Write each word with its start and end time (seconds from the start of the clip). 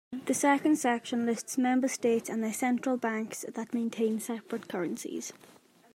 The 0.25 0.33
second 0.33 0.77
section 0.77 1.27
lists 1.27 1.59
member 1.59 1.87
states 1.87 2.27
and 2.27 2.43
their 2.43 2.53
central 2.53 2.97
banks 2.97 3.45
that 3.53 3.71
maintain 3.75 4.19
separate 4.19 4.67
currencies. 4.67 5.31